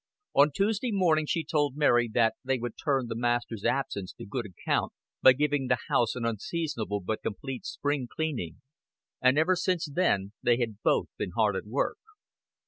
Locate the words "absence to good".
3.63-4.47